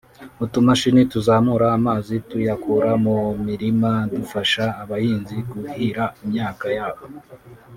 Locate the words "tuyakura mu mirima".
2.29-3.91